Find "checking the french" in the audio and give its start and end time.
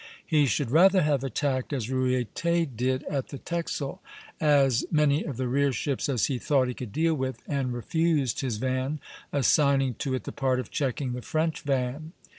10.71-11.61